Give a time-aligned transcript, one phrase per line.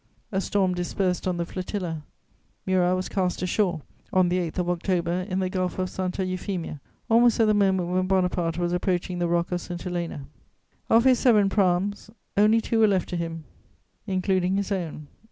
[0.31, 2.01] A storm dispersed the flotilla;
[2.65, 6.79] Murat was cast ashore, on the 8th of October, in the Gulf of Santa Eufemia,
[7.07, 9.79] almost at the moment when Bonaparte was approaching the Rock of St.
[9.83, 10.25] Helena.
[10.89, 13.43] Of his seven praams, only two were left to him,
[14.07, 15.05] including his own.